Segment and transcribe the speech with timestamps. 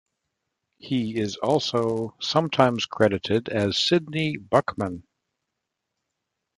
[0.79, 5.03] He is also sometimes credited as Sydney Buchman.